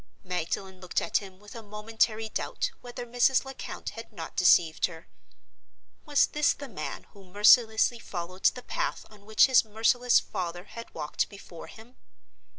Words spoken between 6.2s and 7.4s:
this the man who